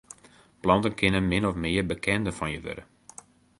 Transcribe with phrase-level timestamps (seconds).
[0.61, 2.83] Planten kinne min of mear bekenden fan je wurde.